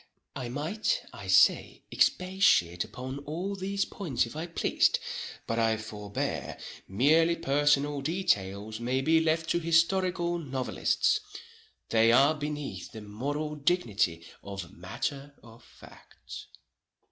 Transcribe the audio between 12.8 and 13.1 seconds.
the